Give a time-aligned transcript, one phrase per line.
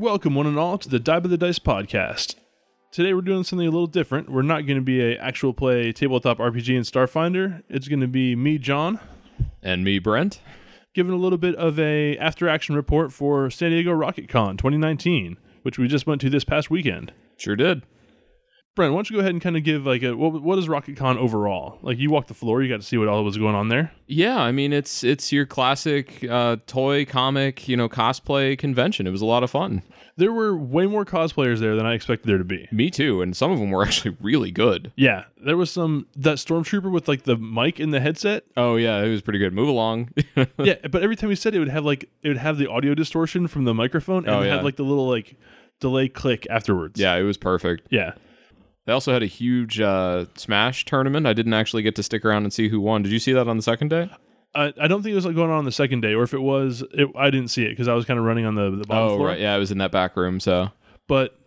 [0.00, 2.36] Welcome, one and all, to the Die by the Dice podcast.
[2.90, 4.30] Today we're doing something a little different.
[4.30, 7.62] We're not going to be a actual play tabletop RPG in Starfinder.
[7.68, 8.98] It's going to be me, John,
[9.62, 10.40] And me, Brent.
[10.94, 15.36] giving a little bit of a after action report for San Diego Rocket Con 2019,
[15.62, 17.12] which we just went to this past weekend.
[17.36, 17.82] Sure did.
[18.80, 20.66] Brent, why don't you go ahead and kind of give like a what, what is
[20.68, 21.78] Rocket Con overall?
[21.82, 23.92] Like you walked the floor, you got to see what all was going on there.
[24.06, 29.06] Yeah, I mean it's it's your classic uh, toy comic, you know, cosplay convention.
[29.06, 29.82] It was a lot of fun.
[30.16, 32.68] There were way more cosplayers there than I expected there to be.
[32.72, 34.92] Me too, and some of them were actually really good.
[34.96, 38.44] Yeah, there was some that stormtrooper with like the mic in the headset.
[38.56, 39.52] Oh yeah, it was pretty good.
[39.52, 40.10] Move along.
[40.58, 42.66] yeah, but every time he said it, it would have like it would have the
[42.70, 44.54] audio distortion from the microphone, and Oh, it yeah.
[44.56, 45.36] had like the little like
[45.80, 46.98] delay click afterwards.
[46.98, 47.86] yeah, it was perfect.
[47.90, 48.12] yeah.
[48.90, 51.24] They also had a huge uh, Smash tournament.
[51.24, 53.04] I didn't actually get to stick around and see who won.
[53.04, 54.10] Did you see that on the second day?
[54.52, 56.34] I, I don't think it was like going on on the second day, or if
[56.34, 58.68] it was, it, I didn't see it because I was kind of running on the,
[58.72, 59.04] the bottom floor.
[59.10, 59.28] Oh floor.
[59.28, 60.40] right, yeah, I was in that back room.
[60.40, 60.70] So
[61.06, 61.38] But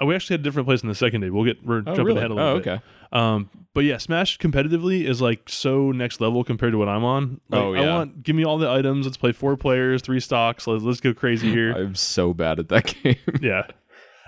[0.00, 1.28] uh, we actually had a different place in the second day.
[1.28, 2.16] We'll get we're oh jumping really?
[2.18, 2.66] ahead a little oh bit.
[2.66, 2.82] okay.
[3.12, 7.42] Um, but yeah, Smash competitively is like so next level compared to what I'm on.
[7.50, 9.04] Like, Oh, I want give me all the items.
[9.04, 10.66] Let's play four players, three stocks.
[10.66, 11.72] Let's let's go crazy here.
[11.72, 13.16] I'm so bad at that game.
[13.42, 13.66] yeah.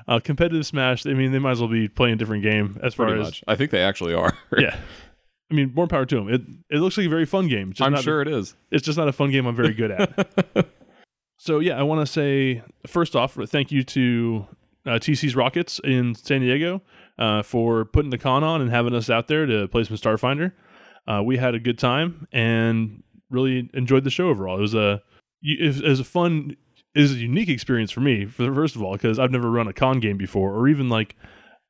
[0.08, 1.06] Uh, competitive Smash.
[1.06, 3.26] I mean, they might as well be playing a different game as far Pretty as
[3.26, 3.44] much.
[3.46, 4.36] I think they actually are.
[4.58, 4.76] yeah.
[5.50, 6.28] I mean, more power to them.
[6.28, 7.72] It it looks like a very fun game.
[7.72, 8.54] Just I'm sure it is.
[8.70, 10.68] it's just not a fun game I'm very good at.
[11.38, 14.46] so yeah, I want to say first off, thank you to
[14.86, 16.82] uh, TC's Rockets in San Diego
[17.18, 20.52] uh, for putting the con on and having us out there to play some Starfinder.
[21.06, 24.58] Uh, we had a good time and really enjoyed the show overall.
[24.58, 25.02] It was a
[25.42, 26.56] it was a fun,
[26.94, 28.26] was a unique experience for me.
[28.26, 31.16] For first of all, because I've never run a con game before, or even like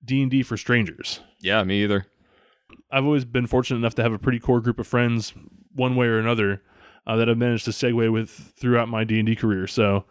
[0.05, 1.20] D and D for strangers.
[1.41, 2.06] Yeah, me either.
[2.91, 5.34] I've always been fortunate enough to have a pretty core group of friends,
[5.74, 6.62] one way or another,
[7.06, 9.66] uh, that I've managed to segue with throughout my D and D career.
[9.66, 10.05] So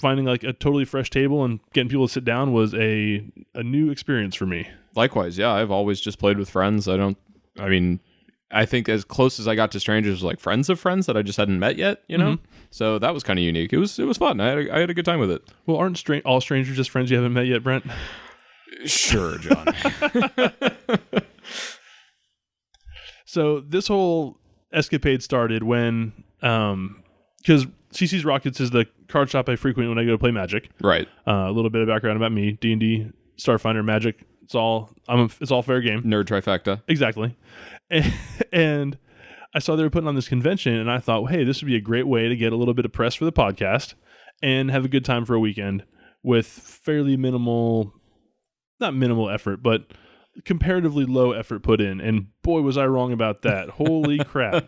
[0.00, 3.62] finding like a totally fresh table and getting people to sit down was a a
[3.62, 4.68] new experience for me.
[4.94, 6.88] Likewise, yeah, I've always just played with friends.
[6.88, 7.18] I don't.
[7.58, 8.00] I mean,
[8.50, 11.16] I think as close as I got to strangers was like friends of friends that
[11.16, 12.02] I just hadn't met yet.
[12.08, 12.38] You know,
[12.70, 13.72] so that was kind of unique.
[13.72, 14.40] It was it was fun.
[14.40, 15.42] I had a, I had a good time with it.
[15.66, 17.84] Well, aren't stra- all strangers just friends you haven't met yet, Brent?
[18.86, 19.66] Sure, John.
[23.24, 24.38] So this whole
[24.72, 27.02] escapade started when, um,
[27.36, 30.70] because TC's Rockets is the card shop I frequent when I go to play Magic.
[30.80, 31.06] right.
[31.26, 34.24] Uh, a little bit of background about me: D and D, Starfinder, Magic.
[34.48, 35.20] It's all I'm.
[35.20, 36.04] A, it's all fair game.
[36.04, 36.80] Nerd trifecta.
[36.88, 37.36] Exactly.
[37.90, 38.14] And,
[38.50, 38.98] and
[39.54, 41.76] I saw they were putting on this convention, and I thought, hey, this would be
[41.76, 43.92] a great way to get a little bit of press for the podcast
[44.42, 45.84] and have a good time for a weekend
[46.22, 47.92] with fairly minimal,
[48.80, 49.92] not minimal effort, but
[50.46, 52.00] comparatively low effort put in.
[52.00, 53.68] And boy, was I wrong about that.
[53.72, 54.66] Holy crap.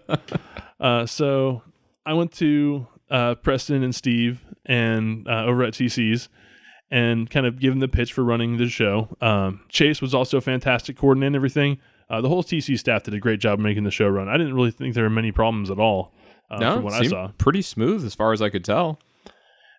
[0.78, 1.62] Uh, so
[2.04, 6.28] I went to uh, Preston and Steve and uh, over at TC's
[6.90, 9.16] and kind of give them the pitch for running the show.
[9.20, 11.78] Um, Chase was also fantastic coordinating everything.
[12.08, 14.28] Uh, the whole TC staff did a great job making the show run.
[14.28, 16.12] I didn't really think there were many problems at all
[16.50, 17.28] uh, no, from what I saw.
[17.38, 18.98] pretty smooth as far as I could tell.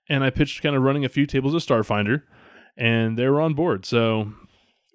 [0.08, 2.24] And I pitched kind of running a few tables of Starfinder,
[2.78, 3.86] and they were on board.
[3.86, 4.32] So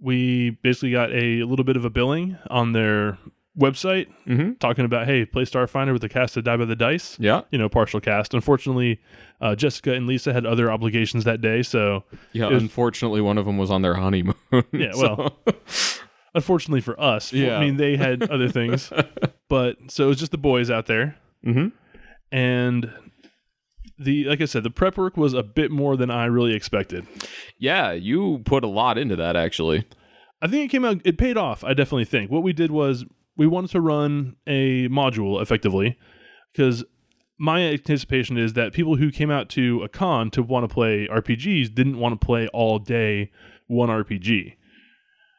[0.00, 3.18] we basically got a little bit of a billing on their
[3.58, 4.52] website Mm-hmm.
[4.54, 7.16] talking about, hey, play Starfinder with the cast of Die by the Dice.
[7.18, 8.34] Yeah, You know, partial cast.
[8.34, 9.00] Unfortunately,
[9.40, 12.48] uh, Jessica and Lisa had other obligations that day, so yeah.
[12.48, 14.34] Was- unfortunately, one of them was on their honeymoon.
[14.72, 15.38] Yeah, well
[16.34, 17.56] unfortunately for us, Yeah.
[17.56, 18.92] I mean they had other things,
[19.48, 21.68] but so it was just the boys out there, mm-hmm.
[22.30, 22.92] and
[23.98, 27.06] the like I said, the prep work was a bit more than I really expected.
[27.58, 29.86] yeah, you put a lot into that actually.
[30.42, 31.64] I think it came out, it paid off.
[31.64, 33.06] I definitely think what we did was
[33.36, 35.98] we wanted to run a module effectively
[36.52, 36.84] because
[37.38, 41.06] my anticipation is that people who came out to a con to want to play
[41.06, 43.30] RPGs didn't want to play all day
[43.66, 44.54] one RPG.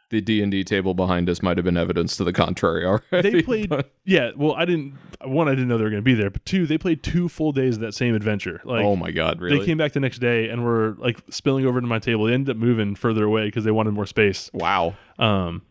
[0.09, 3.30] The D and D table behind us might have been evidence to the contrary already.
[3.30, 4.94] they played but- yeah well i didn't
[5.25, 7.27] one i didn't know they were going to be there but two they played two
[7.27, 9.60] full days of that same adventure like oh my god, really?
[9.60, 12.33] they came back the next day and were like spilling over to my table they
[12.33, 14.95] ended up moving further away because they wanted more space wow.
[15.19, 15.62] um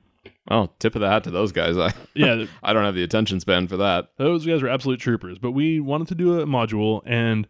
[0.51, 1.77] Oh, tip of the hat to those guys.
[1.79, 2.45] I yeah.
[2.63, 4.11] I don't have the attention span for that.
[4.17, 7.47] those guys were absolute troopers but we wanted to do a module and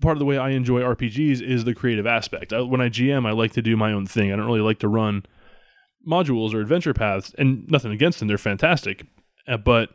[0.00, 2.52] part of the way i enjoy rpgs is the creative aspect.
[2.52, 4.32] I, when i gm i like to do my own thing.
[4.32, 5.24] I don't really like to run
[6.06, 8.28] modules or adventure paths and nothing against them.
[8.28, 9.06] They're fantastic
[9.46, 9.90] uh, but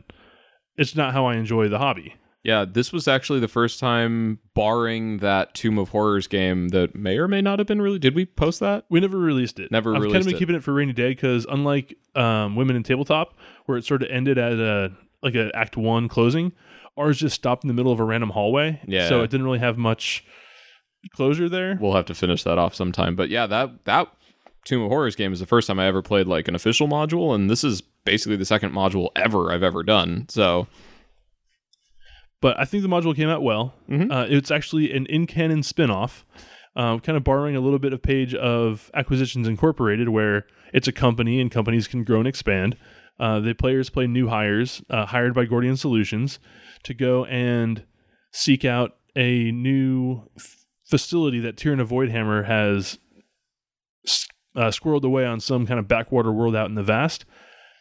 [0.76, 5.18] it's not how i enjoy the hobby Yeah, this was actually the first time, barring
[5.18, 7.98] that Tomb of Horrors game that may or may not have been really.
[7.98, 8.84] Did we post that?
[8.90, 9.72] We never released it.
[9.72, 10.38] Never I've kind of been it.
[10.38, 14.10] keeping it for rainy day because unlike um, Women in Tabletop, where it sort of
[14.10, 14.92] ended at a
[15.22, 16.52] like an Act One closing,
[16.98, 18.78] ours just stopped in the middle of a random hallway.
[18.86, 19.08] Yeah.
[19.08, 20.22] So it didn't really have much
[21.14, 21.78] closure there.
[21.80, 23.16] We'll have to finish that off sometime.
[23.16, 24.08] But yeah, that that
[24.66, 27.34] Tomb of Horrors game is the first time I ever played like an official module,
[27.34, 30.26] and this is basically the second module ever I've ever done.
[30.28, 30.66] So
[32.44, 33.72] But I think the module came out well.
[33.88, 34.12] Mhm.
[34.12, 36.26] Uh, it's actually an in canon spin off,
[36.76, 40.44] uh, kind of borrowing a little bit of page of Acquisitions Incorporated, where
[40.74, 42.76] it's a company and companies can grow and expand.
[43.18, 46.38] Uh, the players play new hires, uh, hired by Gordian Solutions,
[46.82, 47.84] to go and
[48.30, 52.98] seek out a new f- facility that Tyrion of Voidhammer has
[54.54, 57.24] uh, squirreled away on some kind of backwater world out in the vast.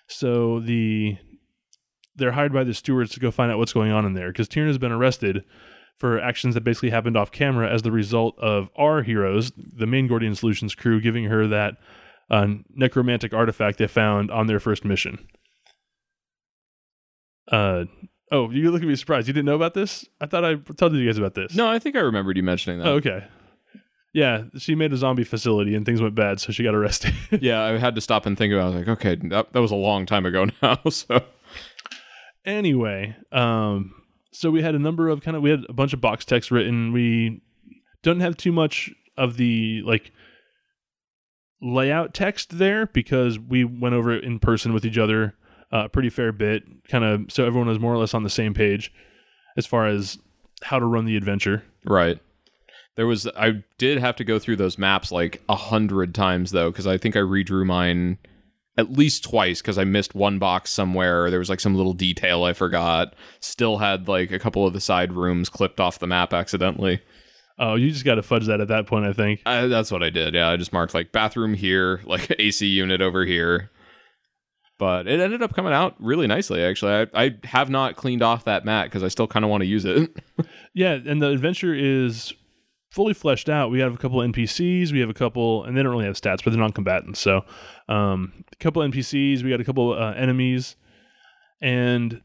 [0.08, 1.18] So the
[2.16, 4.48] they're hired by the stewards to go find out what's going on in there because
[4.48, 5.44] Tyrion has been arrested
[6.00, 10.08] for actions that basically happened off camera as the result of our heroes, the main
[10.08, 11.76] Gordian Solutions crew, giving her that
[12.32, 15.28] uh, necromantic artifact they found on their first mission.
[17.52, 17.86] Uh
[18.32, 19.28] oh, you look at me surprised.
[19.28, 20.06] You didn't know about this?
[20.22, 21.54] I thought I told you guys about this.
[21.56, 22.88] no, I think I remembered you mentioning that.
[22.88, 23.26] Oh, okay.
[24.14, 27.14] Yeah, she made a zombie facility and things went bad, so she got arrested.
[27.42, 28.68] Yeah, I had to stop and think about.
[28.68, 28.76] it.
[28.76, 30.80] I was like, okay, that, that was a long time ago now.
[30.90, 31.24] So
[32.46, 33.94] anyway, um,
[34.32, 36.52] so we had a number of kind of we had a bunch of box text
[36.52, 36.92] written.
[36.92, 37.42] We
[38.02, 40.12] don't have too much of the like
[41.62, 45.36] layout text there because we went over it in person with each other
[45.74, 48.30] uh, a pretty fair bit, kind of so everyone was more or less on the
[48.30, 48.94] same page
[49.58, 50.20] as far as
[50.62, 51.64] how to run the adventure.
[51.86, 52.20] right.
[52.96, 56.70] There was I did have to go through those maps like a hundred times though
[56.70, 58.20] because I think I redrew mine
[58.78, 61.30] at least twice because I missed one box somewhere.
[61.30, 63.14] There was like some little detail I forgot.
[63.40, 67.02] Still had like a couple of the side rooms clipped off the map accidentally.
[67.60, 69.42] Oh, you just got to fudge that at that point, I think.
[69.46, 70.34] I, that's what I did.
[70.34, 73.70] Yeah, I just marked like bathroom here, like AC unit over here.
[74.80, 76.64] But it ended up coming out really nicely.
[76.64, 79.62] Actually, I, I have not cleaned off that mat because I still kind of want
[79.62, 80.12] to use it.
[80.76, 82.34] Yeah, and the adventure is
[82.94, 83.72] fully fleshed out.
[83.72, 86.44] We have a couple NPCs, we have a couple, and they don't really have stats,
[86.44, 87.20] but they're non-combatants.
[87.20, 87.44] So,
[87.90, 90.76] um, a couple NPCs, we got a couple uh, enemies,
[91.60, 92.22] and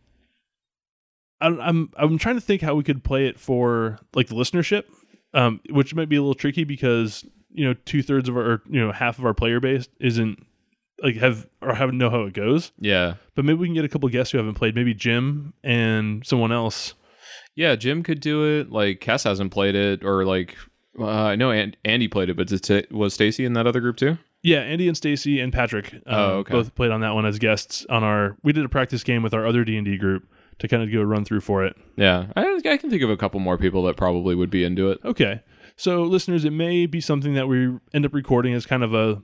[1.40, 4.84] I'm, I'm I'm trying to think how we could play it for like the listenership,
[5.32, 8.62] um, which might be a little tricky because you know two thirds of our or,
[8.68, 10.44] you know half of our player base isn't
[11.02, 12.72] like have or haven't know how it goes.
[12.78, 16.26] yeah, But maybe we can get a couple guests who haven't played, maybe Jim and
[16.26, 16.94] someone else.
[17.58, 17.75] Yeah.
[17.76, 18.70] Jim could do it.
[18.70, 20.56] Like Cass hasn't played it, or like
[20.99, 22.50] uh, I know An- Andy played it, but
[22.90, 24.19] was Stacy in that other group too?
[24.43, 26.52] Yeah, Andy and Stacy and Patrick uh, Oh, okay.
[26.52, 28.37] both played on that one as guests on our.
[28.44, 30.28] We did a practice game with our other D and D group
[30.60, 31.76] to kind of do a run through for it.
[31.96, 34.90] Yeah, I, I can think of a couple more people that probably would be into
[34.90, 34.99] it.
[35.04, 35.43] Okay,
[35.76, 39.22] so listeners, it may be something that we end up recording as kind of a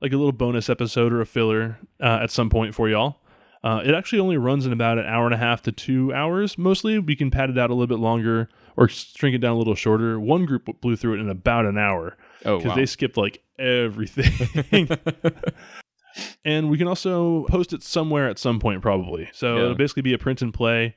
[0.00, 3.20] like a little bonus episode or a filler uh, at some point for y'all.
[3.66, 6.56] Uh, it actually only runs in about an hour and a half to two hours.
[6.56, 9.58] Mostly, we can pad it out a little bit longer or shrink it down a
[9.58, 10.20] little shorter.
[10.20, 12.16] One group blew through it in about an hour.
[12.44, 12.76] Oh because wow.
[12.76, 14.88] they skipped like everything.
[16.44, 19.28] and we can also post it somewhere at some point, probably.
[19.32, 19.62] So Yeah.
[19.64, 20.94] it'll basically be a print and play.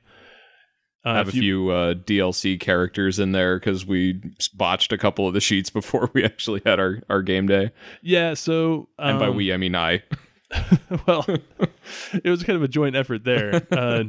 [1.04, 4.20] Uh, have a you- few uh, DLC characters in there because we
[4.54, 7.72] botched a couple of the sheets before we actually had our, our game day.
[8.02, 8.34] yeah.
[8.34, 10.02] So um, And by we, I mean I.
[11.06, 11.24] well,
[12.12, 13.66] it was kind of a joint effort there.
[13.72, 14.04] Uh,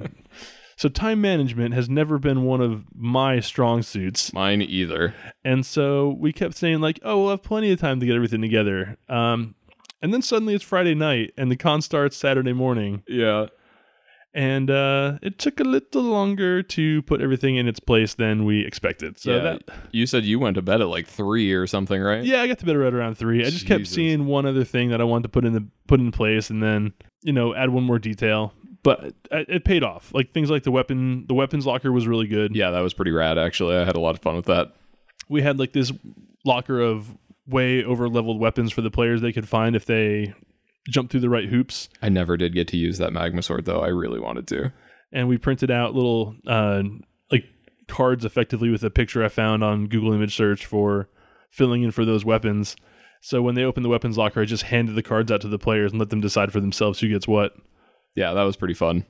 [0.78, 5.14] so time management has never been one of my strong suits, Mine either.
[5.46, 8.42] and so we kept saying like, "Oh, we'll have plenty of time to get everything
[8.42, 9.54] together." Um,
[10.02, 13.04] and then suddenly it's Friday night, and the con starts Saturday morning.
[13.08, 13.48] Yeah.
[14.34, 18.66] And uh, it took a little longer to put everything in its place than we
[18.66, 19.20] expected.
[19.20, 19.42] So yeah.
[19.42, 22.24] that you said you went to bed at like three or something, right?
[22.24, 23.46] yeah, I got to bed right around three.
[23.46, 26.00] I just kept seeing one other thing that I wanted to put in the put
[26.00, 28.54] in place, and then you know add one more detail.
[28.84, 30.14] But it, it paid off.
[30.14, 32.56] Like things like the weapon, the weapons locker was really good.
[32.56, 33.38] Yeah, that was pretty rad.
[33.38, 34.74] Actually, I had a lot of fun with that.
[35.30, 35.92] We had like this
[36.46, 37.16] locker of
[37.48, 40.34] way over leveled weapons for the players they could find if they
[40.90, 41.90] jumped through the right hoops.
[42.02, 43.82] I never did get to use that magma sword though.
[43.82, 44.72] I really wanted to.
[45.12, 46.84] and we printed out little uh,
[47.32, 47.46] like
[47.88, 51.10] cards effectively with a picture I found on Google image search for
[51.50, 52.76] filling in for those weapons.
[53.24, 55.60] So when they opened the weapons locker, I just handed the cards out to the
[55.60, 57.54] players and let them decide for themselves who gets what.
[58.16, 59.06] Yeah, that was pretty fun.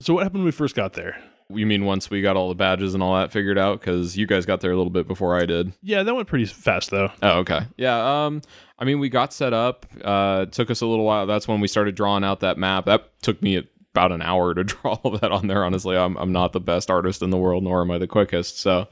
[0.00, 1.16] So what happened when we first got there?
[1.50, 3.80] You mean once we got all the badges and all that figured out?
[3.80, 5.72] Because you guys got there a little bit before I did.
[5.82, 7.10] Yeah, that went pretty fast though.
[7.22, 7.62] Oh, okay.
[7.78, 8.26] Yeah.
[8.26, 8.42] Um.
[8.78, 9.86] I mean, we got set up.
[10.04, 11.26] Uh, it took us a little while.
[11.26, 12.86] That's when we started drawing out that map.
[12.86, 15.64] That took me about an hour to draw all that on there.
[15.64, 18.60] Honestly, I'm I'm not the best artist in the world, nor am I the quickest.
[18.60, 18.88] So,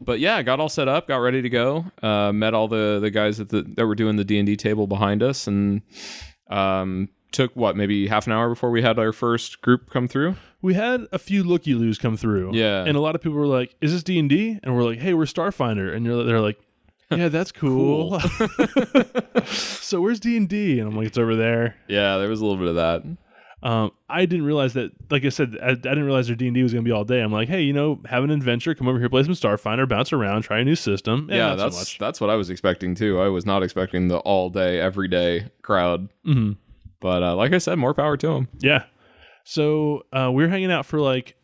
[0.00, 1.86] but yeah, got all set up, got ready to go.
[2.02, 4.56] Uh, met all the the guys that the, that were doing the D and D
[4.56, 5.82] table behind us, and
[6.48, 10.36] um, took what maybe half an hour before we had our first group come through.
[10.62, 12.54] We had a few looky loos come through.
[12.54, 12.84] Yeah.
[12.84, 15.00] And a lot of people were like, "Is this D and D?" And we're like,
[15.00, 16.58] "Hey, we're Starfinder." And you're, they're like,
[17.10, 18.18] yeah, that's cool.
[19.46, 20.78] so where's D and D?
[20.80, 21.76] And I'm like, it's over there.
[21.88, 23.02] Yeah, there was a little bit of that.
[23.62, 24.92] Um, I didn't realize that.
[25.10, 26.92] Like I said, I, I didn't realize their D and D was going to be
[26.92, 27.20] all day.
[27.20, 28.74] I'm like, hey, you know, have an adventure.
[28.74, 31.28] Come over here, play some Starfinder, bounce around, try a new system.
[31.30, 33.20] Eh, Yeah, not so that's that's what I was expecting too.
[33.20, 36.08] I was not expecting the all day, every day crowd.
[36.24, 36.52] hmm
[37.00, 38.48] But uh, like I said, more power to them.
[38.58, 38.84] Yeah.
[39.44, 41.34] So uh, we were hanging out for like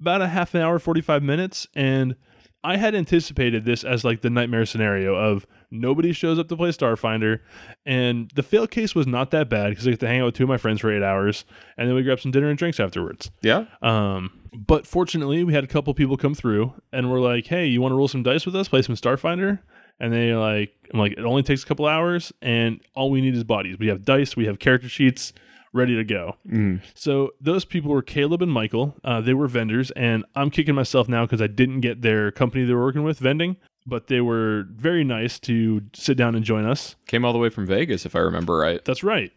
[0.00, 1.66] about a half an hour, 45 minutes.
[1.74, 2.14] And
[2.62, 6.70] I had anticipated this as like the nightmare scenario of nobody shows up to play
[6.70, 7.40] Starfinder.
[7.86, 10.34] And the fail case was not that bad because I get to hang out with
[10.34, 11.44] two of my friends for eight hours.
[11.78, 13.30] And then we grab some dinner and drinks afterwards.
[13.40, 17.66] Yeah, Um, but fortunately, we had a couple people come through and we're like, hey,
[17.66, 19.60] you want to roll some dice with us, play some Starfinder?
[19.98, 23.34] And they like, I'm like, it only takes a couple hours and all we need
[23.34, 23.78] is bodies.
[23.78, 25.32] We have dice, we have character sheets
[25.72, 26.36] ready to go.
[26.48, 26.80] Mhm.
[26.94, 28.96] So those people were Caleb and Michael.
[29.04, 32.64] Uh, they were vendors, and I'm kicking myself now because I didn't get their company
[32.64, 36.64] they were working with vending, but they were very nice to sit down and join
[36.64, 36.96] us.
[37.06, 38.84] came all the way from Vegas, if I remember right.
[38.84, 39.30] That's right.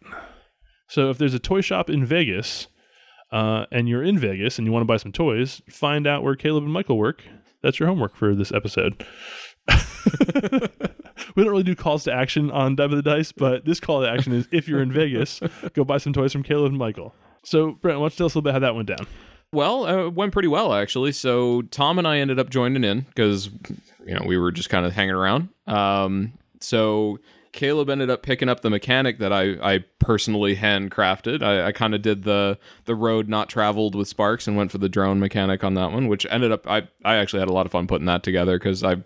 [0.88, 2.66] So if there's a toy shop in Vegas,
[3.32, 6.36] uh, and you're in Vegas and you want to buy some toys, find out where
[6.36, 7.24] Caleb and Michael work.
[7.62, 9.04] That's your homework for this episode.
[11.34, 14.02] we don't really do calls to action on Die by the Dice, but this call
[14.02, 15.40] to action is if you're in Vegas,
[15.72, 17.14] go buy some toys from Caleb and Michael.
[17.44, 19.06] So, Brent, why don't you tell us a little bit how that went down?
[19.52, 21.12] Well, uh, it went pretty well actually.
[21.12, 23.50] So Tom and I ended up joining in because
[24.04, 25.48] you know we were just kind of hanging around.
[25.68, 27.20] Um, so
[27.54, 31.40] Caleb ended up picking up the mechanic that I, I personally handcrafted.
[31.40, 34.78] I, I kind of did the the road not traveled with Sparks and went for
[34.78, 37.64] the drone mechanic on that one, which ended up I I actually had a lot
[37.64, 38.96] of fun putting that together because I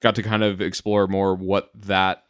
[0.00, 2.24] got to kind of explore more what that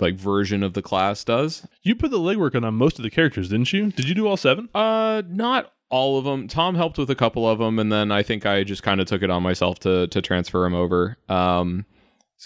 [0.00, 1.66] like version of the class does.
[1.82, 3.92] You put the legwork on, on most of the characters, didn't you?
[3.92, 4.70] Did you do all seven?
[4.74, 6.48] Uh, not all of them.
[6.48, 9.06] Tom helped with a couple of them, and then I think I just kind of
[9.06, 11.18] took it on myself to to transfer them over.
[11.28, 11.84] Um,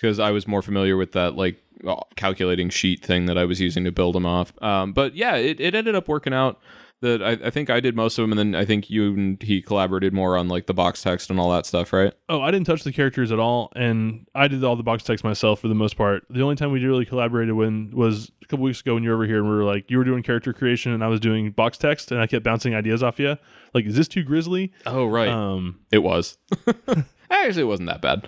[0.01, 3.61] because I was more familiar with that like uh, calculating sheet thing that I was
[3.61, 4.53] using to build them off.
[4.63, 6.61] Um, but yeah, it, it ended up working out.
[7.03, 9.43] That I, I think I did most of them, and then I think you and
[9.43, 12.15] he collaborated more on like the box text and all that stuff, right?
[12.31, 15.23] Oh, I didn't touch the characters at all, and I did all the box text
[15.23, 16.25] myself for the most part.
[16.31, 19.17] The only time we really collaborated when was a couple weeks ago when you were
[19.17, 21.51] over here, and we were like, you were doing character creation, and I was doing
[21.51, 23.37] box text, and I kept bouncing ideas off you.
[23.75, 24.73] Like, is this too grisly?
[24.87, 25.29] Oh right.
[25.29, 26.39] Um, It was.
[27.31, 28.27] Actually, it wasn't that bad.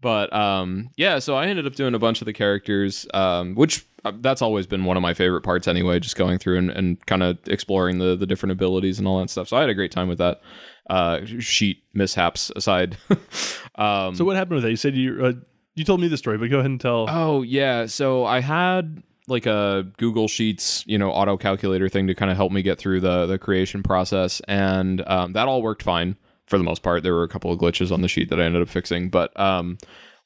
[0.00, 3.84] But um, yeah, so I ended up doing a bunch of the characters, um, which
[4.04, 7.06] uh, that's always been one of my favorite parts anyway, just going through and, and
[7.06, 9.48] kind of exploring the, the different abilities and all that stuff.
[9.48, 10.40] So I had a great time with that.
[10.88, 12.96] Uh, sheet mishaps aside.
[13.76, 14.70] um, so what happened with that?
[14.70, 15.32] You said you uh,
[15.74, 17.06] you told me the story, but go ahead and tell.
[17.08, 22.14] Oh yeah, so I had like a Google Sheets, you know, auto calculator thing to
[22.14, 25.82] kind of help me get through the the creation process, and um, that all worked
[25.82, 26.16] fine
[26.50, 27.02] for the most part.
[27.02, 29.38] There were a couple of glitches on the sheet that I ended up fixing, but
[29.38, 29.78] um,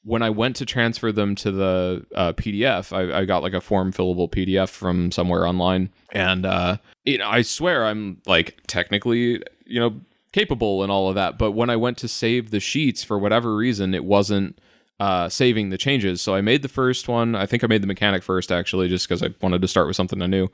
[0.03, 3.61] when I went to transfer them to the uh, PDF, I, I got like a
[3.61, 6.77] form fillable PDF from somewhere online, and uh,
[7.23, 10.01] I swear I'm like technically, you know,
[10.33, 13.55] capable and all of that, but when I went to save the sheets for whatever
[13.55, 14.59] reason, it wasn't
[14.99, 16.21] uh, saving the changes.
[16.21, 17.35] So I made the first one.
[17.35, 19.95] I think I made the mechanic first, actually, just because I wanted to start with
[19.95, 20.49] something I knew.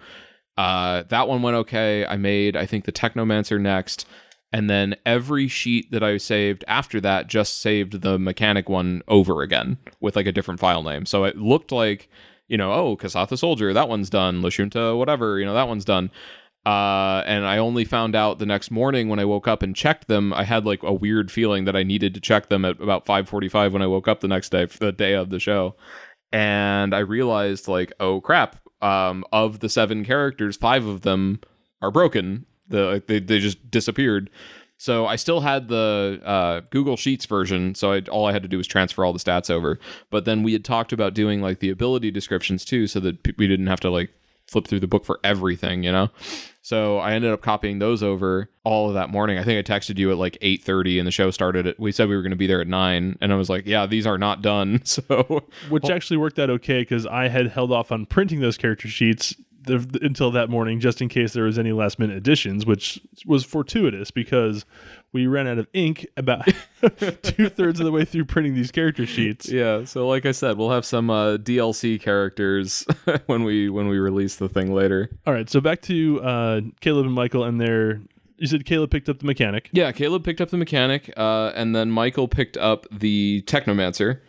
[0.57, 2.05] Uh, that one went okay.
[2.05, 4.07] I made, I think, the Technomancer next.
[4.53, 9.41] And then every sheet that I saved after that just saved the mechanic one over
[9.41, 11.05] again with like a different file name.
[11.05, 12.09] So it looked like,
[12.49, 14.41] you know, oh, Kasatha Soldier, that one's done.
[14.41, 16.11] Lashunta, whatever, you know, that one's done.
[16.65, 20.07] Uh, and I only found out the next morning when I woke up and checked
[20.07, 20.31] them.
[20.33, 23.73] I had like a weird feeling that I needed to check them at about 5:45
[23.73, 25.75] when I woke up the next day, the day of the show,
[26.31, 28.57] and I realized like, oh crap!
[28.79, 31.39] Um, of the seven characters, five of them
[31.81, 32.45] are broken.
[32.71, 34.29] The like, they they just disappeared.
[34.77, 38.49] So I still had the uh, Google Sheets version, so I, all I had to
[38.49, 39.77] do was transfer all the stats over.
[40.09, 43.35] But then we had talked about doing like the ability descriptions too, so that p-
[43.37, 44.09] we didn't have to like
[44.47, 46.09] flip through the book for everything, you know.
[46.63, 49.37] So I ended up copying those over all of that morning.
[49.37, 51.79] I think I texted you at like eight thirty, and the show started at.
[51.79, 53.85] We said we were going to be there at nine, and I was like, "Yeah,
[53.85, 57.91] these are not done." So which actually worked out okay because I had held off
[57.91, 61.71] on printing those character sheets th- until that morning just in case there was any
[61.71, 64.65] last minute additions, which was fortuitous because
[65.13, 66.45] we ran out of ink about
[67.21, 69.49] two thirds of the way through printing these character sheets.
[69.49, 72.85] yeah, so like I said, we'll have some uh, DLC characters
[73.25, 75.09] when we when we release the thing later.
[75.25, 78.01] All right, so back to uh, Caleb and Michael and their.
[78.37, 79.69] You said Caleb picked up the mechanic.
[79.71, 84.21] Yeah, Caleb picked up the mechanic, uh, and then Michael picked up the technomancer.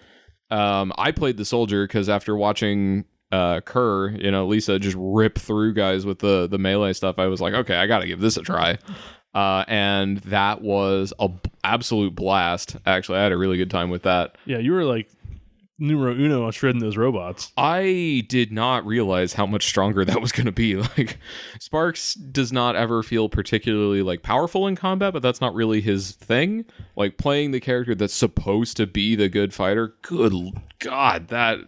[0.50, 5.38] Um, I played the soldier because after watching uh, Kerr, you know, Lisa just rip
[5.38, 8.20] through guys with the the melee stuff, I was like, okay, I got to give
[8.20, 8.78] this a try.
[9.34, 12.76] Uh, and that was a b- absolute blast.
[12.84, 14.36] Actually, I had a really good time with that.
[14.44, 15.08] Yeah, you were like
[15.78, 17.50] numero uno on shredding those robots.
[17.56, 20.76] I did not realize how much stronger that was going to be.
[20.76, 21.18] Like
[21.58, 26.12] Sparks does not ever feel particularly like powerful in combat, but that's not really his
[26.12, 26.66] thing.
[26.96, 29.94] Like playing the character that's supposed to be the good fighter.
[30.02, 30.34] Good
[30.78, 31.60] god, that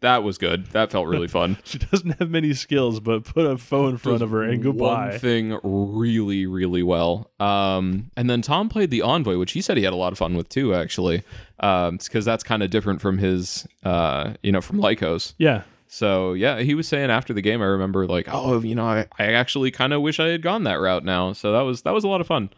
[0.00, 0.66] that was good.
[0.66, 1.58] That felt really fun.
[1.64, 5.10] She doesn't have many skills, but put a foe in front of her and goodbye.
[5.10, 7.30] One thing really, really well.
[7.38, 10.18] Um, and then Tom played the Envoy, which he said he had a lot of
[10.18, 11.22] fun with too, actually.
[11.60, 15.34] Um, because that's kind of different from his, uh, you know, from Lycos.
[15.38, 15.62] Yeah.
[15.92, 19.06] So yeah, he was saying after the game, I remember like, oh, you know, I,
[19.18, 21.32] I actually kind of wish I had gone that route now.
[21.32, 22.50] So that was that was a lot of fun.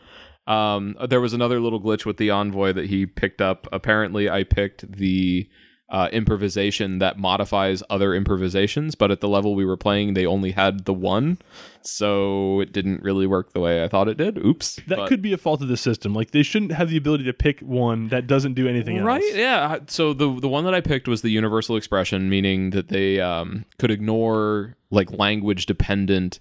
[0.47, 3.67] Um, there was another little glitch with the envoy that he picked up.
[3.73, 5.49] Apparently, I picked the
[5.93, 10.53] uh, improvisation that modifies other improvisations, but at the level we were playing, they only
[10.53, 11.37] had the one,
[11.83, 14.39] so it didn't really work the way I thought it did.
[14.39, 14.77] Oops.
[14.89, 16.15] That But- could be a fault of the system.
[16.15, 19.07] Like they shouldn't have the ability to pick one that doesn't do anything else.
[19.07, 19.35] Right?
[19.35, 19.81] Yeah.
[19.87, 23.67] So the the one that I picked was the universal expression, meaning that they um,
[23.79, 26.41] could ignore like language dependent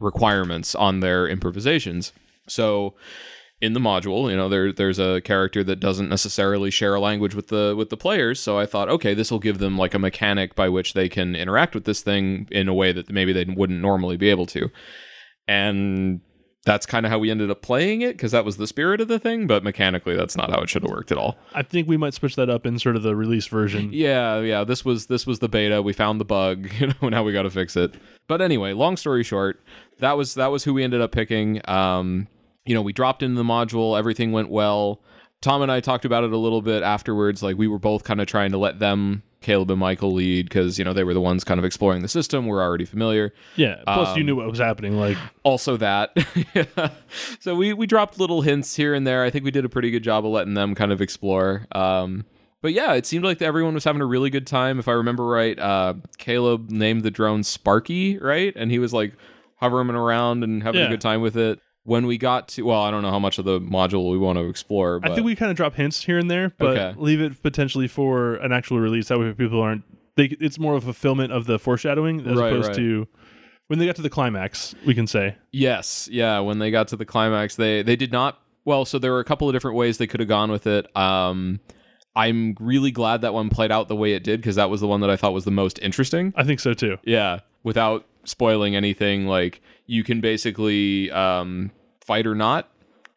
[0.00, 2.12] requirements on their improvisations.
[2.48, 2.94] So
[3.60, 7.34] in the module, you know, there there's a character that doesn't necessarily share a language
[7.34, 8.38] with the with the players.
[8.38, 11.34] So I thought, okay, this will give them like a mechanic by which they can
[11.34, 14.70] interact with this thing in a way that maybe they wouldn't normally be able to.
[15.48, 16.20] And
[16.64, 19.08] that's kind of how we ended up playing it because that was the spirit of
[19.08, 21.38] the thing, but mechanically that's not how it should have worked at all.
[21.54, 23.90] I think we might switch that up in sort of the release version.
[23.92, 24.64] Yeah, yeah.
[24.64, 25.82] This was this was the beta.
[25.82, 27.94] We found the bug, you know, now we got to fix it.
[28.28, 29.60] But anyway, long story short,
[29.98, 31.60] that was that was who we ended up picking.
[31.68, 32.28] Um,
[32.68, 33.98] you know, we dropped into the module.
[33.98, 35.00] Everything went well.
[35.40, 37.42] Tom and I talked about it a little bit afterwards.
[37.42, 40.78] Like we were both kind of trying to let them, Caleb and Michael, lead because
[40.78, 42.46] you know they were the ones kind of exploring the system.
[42.46, 43.32] We're already familiar.
[43.56, 43.76] Yeah.
[43.84, 44.98] Plus, Um, you knew what was happening.
[44.98, 46.10] Like, also that
[46.54, 46.90] yeah.
[47.40, 49.90] so we we dropped little hints here and there i think we did a pretty
[49.90, 52.24] good job of letting them kind of explore um
[52.60, 55.24] but yeah it seemed like everyone was having a really good time if i remember
[55.24, 59.14] right uh caleb named the drone sparky right and he was like
[59.56, 62.90] hovering around and having a good time with it when we got to well i
[62.90, 65.34] don't know how much of the module we want to explore but I think we
[65.34, 67.00] kind of drop hints here and there, but Okay.
[67.00, 69.08] leave it potentially for an actual release.
[69.08, 69.84] That way, people aren't.
[70.16, 72.76] They, it's more of a fulfillment of the foreshadowing as Right, opposed right.
[72.76, 73.08] to
[73.68, 74.74] when they got to the climax.
[74.84, 76.40] We can say, Yes, yeah.
[76.40, 78.38] When they got to the climax, they they did not.
[78.64, 80.94] Well, so there were a couple of different ways they could have gone with it.
[80.96, 81.60] Um,
[82.16, 84.88] I'm really glad that one played out the way it did because that was the
[84.88, 86.34] one that I thought was the most interesting.
[86.36, 86.98] I think so too.
[87.04, 92.70] Yeah, without spoiling anything, like you can basically um, fight or not,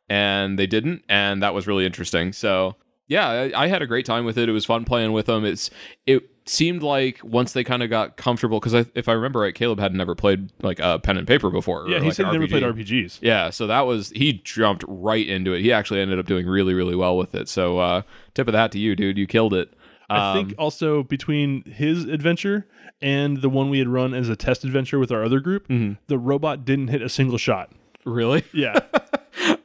[0.09, 2.33] and they didn't, and that was really interesting.
[2.33, 2.75] So
[3.07, 4.47] yeah, I, I had a great time with it.
[4.47, 5.43] It was fun playing with them.
[5.43, 5.69] It's
[6.05, 9.79] it seemed like once they kind of got comfortable, because if I remember right, Caleb
[9.79, 11.87] had never played like a pen and paper before.
[11.89, 13.19] Yeah, he like said he never played RPGs.
[13.21, 15.61] Yeah, so that was he jumped right into it.
[15.61, 17.49] He actually ended up doing really, really well with it.
[17.49, 18.01] So uh
[18.33, 19.17] tip of that to you, dude.
[19.17, 19.73] You killed it.
[20.11, 22.67] I Um, think also between his adventure
[23.01, 25.93] and the one we had run as a test adventure with our other group, Mm-hmm.
[26.07, 27.71] the robot didn't hit a single shot.
[28.05, 28.43] really.
[28.53, 28.79] Yeah.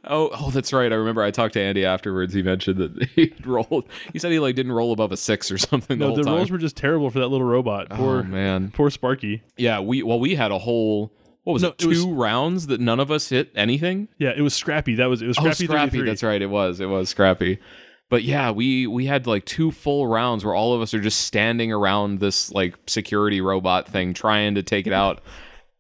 [0.09, 0.93] Oh, oh, that's right.
[0.93, 2.33] I remember I talked to Andy afterwards.
[2.33, 3.87] He mentioned that he rolled.
[4.13, 5.99] He said he like didn't roll above a six or something.
[5.99, 6.35] the no, the time.
[6.35, 7.91] rolls were just terrible for that little robot.
[7.91, 8.71] Poor, oh man.
[8.71, 9.43] poor Sparky.
[9.57, 11.83] Yeah, we well we had a whole what was No, it?
[11.83, 14.07] it was- Two rounds that none of us hit anything.
[14.17, 14.95] Yeah, it was Scrappy.
[14.95, 15.65] That was it was Oh, Scrappy.
[15.67, 16.03] Scrappy.
[16.03, 16.41] That's right.
[16.41, 16.79] It was.
[16.79, 17.59] It was Scrappy.
[18.09, 21.23] But yeah, we we had like two full rounds where all of us are just
[21.23, 25.21] standing around this like security robot thing trying to take it out.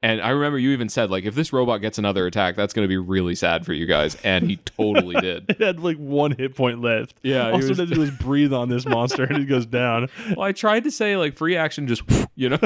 [0.02, 2.84] And I remember you even said like if this robot gets another attack, that's going
[2.84, 5.46] to be really sad for you guys, and he totally did.
[5.48, 7.14] It had like one hit point left.
[7.22, 9.66] Yeah, All he was- had to do was breathe on this monster and it goes
[9.66, 10.08] down.
[10.36, 12.02] Well, I tried to say like free action, just
[12.34, 12.58] you know.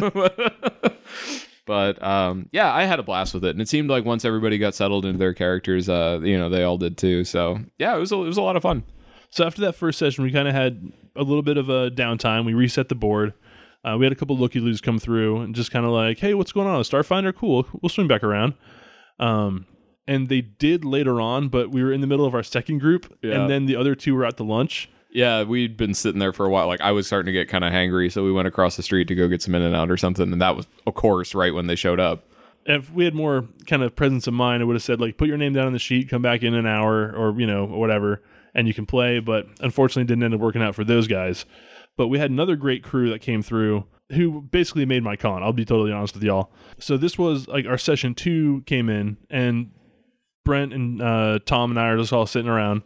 [1.66, 4.59] but um, yeah, I had a blast with it, and it seemed like once everybody
[4.59, 7.25] got settled into their characters, uh, you know, they all did too.
[7.25, 8.83] So yeah, it was a, it was a lot of fun.
[9.31, 12.45] So after that first session, we kind of had a little bit of a downtime.
[12.45, 13.33] We reset the board.
[13.85, 16.35] Uh, we had a couple looky loos come through and just kind of like, hey,
[16.35, 16.83] what's going on?
[16.83, 17.66] Starfinder, cool.
[17.81, 18.55] We'll swing back around.
[19.19, 19.66] Um,
[20.07, 23.16] and they did later on, but we were in the middle of our second group,
[23.23, 23.40] Yeah.
[23.40, 24.88] and then the other two were at the lunch.
[25.12, 26.66] Yeah, we'd been sitting there for a while.
[26.66, 29.09] Like I was starting to get kind of hangry, so we went across the street
[29.09, 31.55] to go get some In and Out or something, and that was, of course, right
[31.55, 32.25] when they showed up.
[32.66, 35.29] If we had more kind of presence of mind, I would have said like, put
[35.29, 38.23] your name down on the sheet, come back in an hour, or you know, whatever,
[38.55, 39.21] and you can play.
[39.21, 41.45] But unfortunately, didn't end up working out for those guys.
[41.97, 45.43] But we had another great crew that came through who basically made my con.
[45.43, 46.51] I'll be totally honest with y'all.
[46.79, 49.71] So this was like our session two came in, and
[50.45, 52.83] Brent and uh, Tom and I are just all sitting around,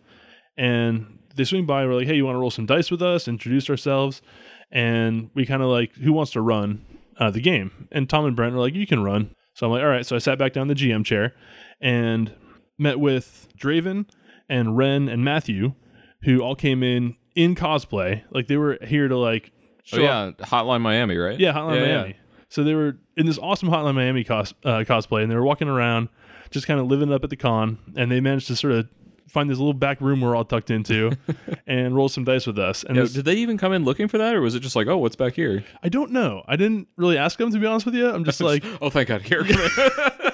[0.57, 1.87] and they swing by.
[1.87, 4.23] We're like, "Hey, you want to roll some dice with us?" Introduce ourselves,
[4.71, 6.85] and we kind of like, "Who wants to run
[7.19, 9.83] uh, the game?" And Tom and Brent were like, "You can run." So I'm like,
[9.83, 11.35] "All right." So I sat back down the GM chair
[11.81, 12.33] and
[12.79, 14.07] met with Draven
[14.49, 15.75] and Ren and Matthew,
[16.23, 18.23] who all came in in cosplay.
[18.31, 19.51] Like they were here to like
[19.93, 21.39] Oh yeah, Hotline Miami, right?
[21.39, 22.17] Yeah, Hotline Miami.
[22.49, 25.69] So they were in this awesome Hotline Miami cos- uh, cosplay, and they were walking
[25.69, 26.09] around,
[26.51, 28.89] just kind of living it up at the con, and they managed to sort of
[29.29, 31.11] find this little back room we're all tucked into,
[31.67, 32.85] and roll some dice with us.
[32.85, 34.77] And Yeah, this- did they even come in looking for that, or was it just
[34.77, 35.65] like, oh, what's back here?
[35.83, 36.45] I don't know.
[36.47, 38.09] I didn't really ask them to be honest with you.
[38.09, 39.45] I'm just like, oh, thank God, here.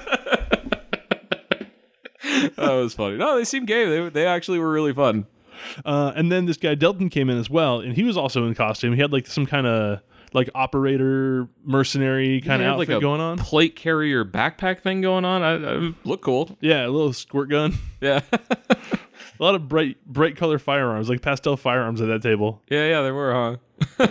[2.57, 3.17] that was funny.
[3.17, 3.85] No, they seemed gay.
[3.89, 5.27] They they actually were really fun.
[5.85, 8.55] uh, and then this guy Delton came in as well, and he was also in
[8.55, 8.95] costume.
[8.95, 10.01] He had like some kind of
[10.33, 13.37] like operator mercenary kind of outfit a going on.
[13.39, 15.43] plate carrier backpack thing going on.
[15.43, 15.55] I,
[15.89, 16.57] I look cool.
[16.61, 17.75] Yeah, a little squirt gun.
[18.01, 18.21] Yeah,
[18.71, 18.79] a
[19.39, 22.63] lot of bright bright color firearms, like pastel firearms at that table.
[22.71, 23.03] yeah, yeah.
[23.03, 23.59] There were,
[23.99, 24.09] huh?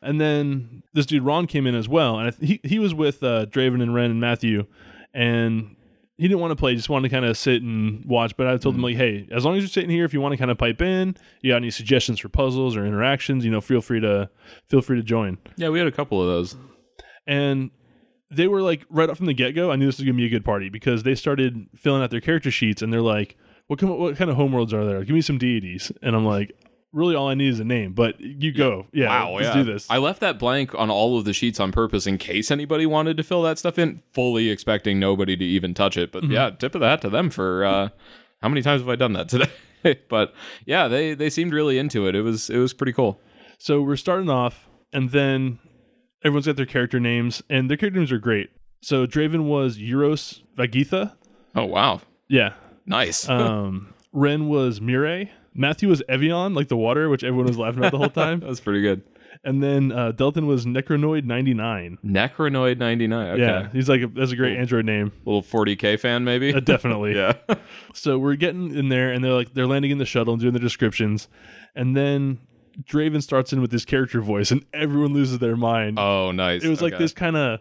[0.00, 2.94] And then this dude Ron came in as well, and I th- he he was
[2.94, 4.66] with uh, Draven and Ren and Matthew,
[5.12, 5.73] and
[6.16, 8.36] he didn't want to play, just wanted to kind of sit and watch.
[8.36, 8.84] But I told him mm.
[8.84, 10.80] like, hey, as long as you're sitting here, if you want to kind of pipe
[10.80, 14.30] in, you got any suggestions for puzzles or interactions, you know, feel free to
[14.68, 15.38] feel free to join.
[15.56, 16.56] Yeah, we had a couple of those.
[17.26, 17.70] And
[18.30, 20.26] they were like right up from the get go, I knew this was gonna be
[20.26, 23.78] a good party because they started filling out their character sheets, and they're like, what
[23.78, 25.02] kind what kind of homeworlds are there?
[25.04, 26.56] Give me some deities, and I'm like.
[26.94, 28.86] Really, all I need is a name, but you go.
[28.92, 29.54] Yeah, Wow, let's yeah.
[29.54, 29.86] do this.
[29.90, 33.16] I left that blank on all of the sheets on purpose in case anybody wanted
[33.16, 36.12] to fill that stuff in, fully expecting nobody to even touch it.
[36.12, 36.32] But Mm-hmm.
[36.32, 37.88] yeah, tip of the hat to them for uh,
[38.40, 39.50] how many times have I done that today?
[40.08, 40.32] but
[40.66, 42.14] yeah, they they seemed really into it.
[42.14, 43.20] It was it was pretty cool.
[43.58, 45.58] So we're starting off, and then
[46.24, 48.50] everyone's got their character names, and their character names are great.
[48.82, 51.16] So Draven was Euros Vagitha.
[51.56, 52.52] Oh wow, Yeah.
[52.86, 53.28] nice.
[53.28, 55.28] Um, Ren was Mireille.
[55.54, 58.40] Matthew was Evian, like the water, which everyone was laughing at the whole time.
[58.40, 59.02] That's pretty good.
[59.42, 61.98] And then uh, Delton was Necronoid 99.
[62.04, 63.32] Necronoid ninety nine.
[63.32, 65.12] Okay, Yeah, he's like, a, that's a great Android name.
[65.24, 66.54] little forty k fan maybe.
[66.54, 67.14] Uh, definitely.
[67.16, 67.34] yeah.
[67.94, 70.52] So we're getting in there, and they're like, they're landing in the shuttle and doing
[70.54, 71.28] the descriptions.
[71.74, 72.38] And then
[72.84, 75.98] Draven starts in with his character voice, and everyone loses their mind.
[75.98, 76.64] Oh, nice.
[76.64, 77.60] it was like this kind of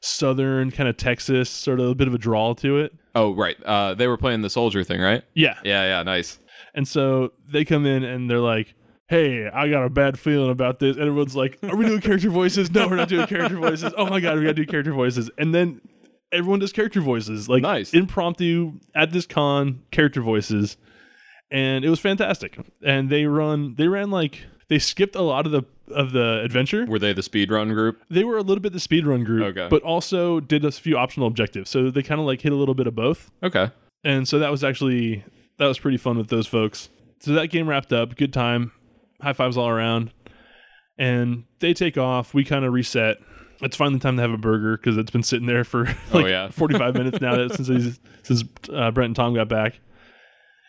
[0.00, 3.60] southern kind of texas sort of a bit of a drawl to it Oh right.
[3.64, 5.24] Uh, they were playing the soldier thing, right?
[5.34, 6.02] yeah Yeah, yeah.
[6.04, 6.38] Nice.
[6.78, 8.74] And so they come in and they're like
[9.08, 12.30] hey i got a bad feeling about this and everyone's like are we doing character
[12.30, 15.30] voices no we're not doing character voices oh my god we gotta do character voices
[15.38, 15.80] and then
[16.32, 17.92] everyone does character voices like Nice.
[17.94, 20.76] impromptu at this con character voices
[21.50, 25.52] and it was fantastic and they run they ran like they skipped a lot of
[25.52, 28.02] the of the adventure Were they the speed run group?
[28.10, 29.68] they were a little bit the speedrun group, Okay.
[29.70, 31.70] but also did a few optional objectives.
[31.70, 33.30] So they kind of like hit a little bit of both.
[33.42, 33.70] Okay.
[34.04, 35.24] And so that was actually
[35.58, 36.88] that was pretty fun with those folks.
[37.20, 38.72] So that game wrapped up, good time,
[39.20, 40.12] high fives all around,
[40.98, 42.34] and they take off.
[42.34, 43.18] We kind of reset.
[43.60, 46.26] It's finally time to have a burger because it's been sitting there for like Oh,
[46.26, 46.48] yeah.
[46.50, 49.80] 45 minutes now that- since since uh, Brent and Tom got back.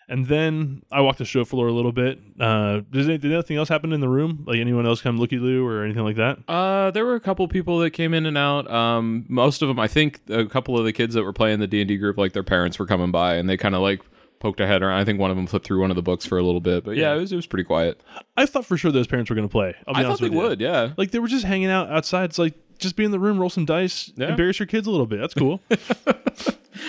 [0.07, 2.17] And then I walked the show floor a little bit.
[2.39, 4.43] Uh, did, any- did anything else happen in the room?
[4.47, 6.39] Like anyone else come looky loo or anything like that?
[6.47, 8.67] Uh, there were a couple people that came in and out.
[8.71, 11.67] Um, most of them, I think, a couple of the kids that were playing the
[11.67, 14.01] D and D group, like their parents were coming by, and they kind of like
[14.39, 14.99] poked a head around.
[14.99, 16.83] I think one of them flipped through one of the books for a little bit,
[16.83, 18.01] but yeah, it was it was pretty quiet.
[18.37, 19.75] I thought for sure those parents were going to play.
[19.87, 20.39] I'll be I thought they with you.
[20.39, 20.93] would, yeah.
[20.97, 22.25] Like they were just hanging out outside.
[22.25, 24.29] It's like just be in the room, roll some dice, Yeah.
[24.29, 25.19] embarrass your kids a little bit.
[25.19, 25.59] That's cool.
[25.69, 25.77] I'm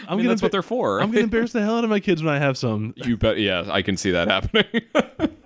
[0.08, 1.00] I mean, gonna that's what they're for.
[1.00, 2.94] I'm gonna embarrass the hell out of my kids when I have some.
[2.96, 3.38] you bet.
[3.38, 4.66] Yeah, I can see that happening.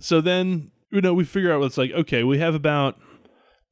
[0.00, 1.90] So then you know we figure out what's like.
[1.92, 2.98] Okay, we have about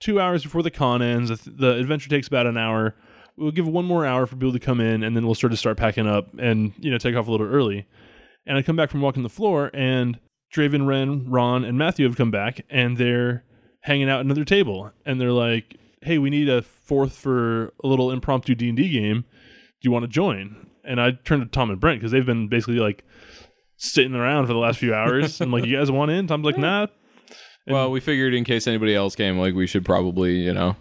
[0.00, 1.28] two hours before the con ends.
[1.30, 2.94] The- The adventure takes about an hour.
[3.36, 5.58] We'll give one more hour for people to come in, and then we'll sort of
[5.58, 7.86] start packing up and you know take off a little early.
[8.46, 10.18] And I come back from walking the floor, and
[10.54, 13.44] Draven, Ren, Ron, and Matthew have come back, and they're
[13.80, 17.88] hanging out at another table, and they're like, "Hey, we need a fourth for a
[17.88, 19.22] little impromptu D and D game.
[19.22, 22.48] Do you want to join?" And I turned to Tom and Brent because they've been
[22.48, 23.04] basically like
[23.76, 25.40] sitting around for the last few hours.
[25.40, 26.86] I'm like, "You guys want in?" Tom's like, "Nah."
[27.66, 30.76] well, we figured in case anybody else came, like we should probably, you know.